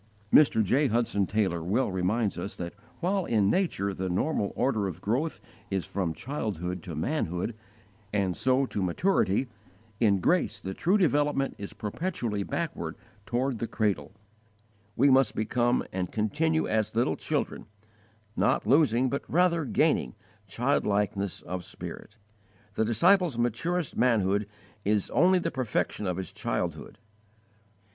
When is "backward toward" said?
12.41-13.59